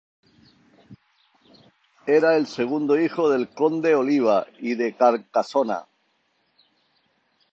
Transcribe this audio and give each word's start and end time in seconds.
Era 2.07 2.35
el 2.35 2.47
segundo 2.47 2.99
hijo 2.99 3.29
del 3.29 3.49
Conde 3.49 3.93
Oliba 3.93 4.47
I 4.59 4.73
de 4.73 4.95
Carcasona. 4.95 5.85